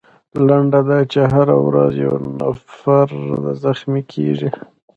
[0.47, 3.07] لنډه دا چې هره ورځ یو نفر
[3.63, 4.49] زخمي کیږي.